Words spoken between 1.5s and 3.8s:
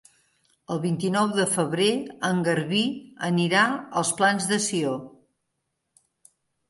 febrer en Garbí anirà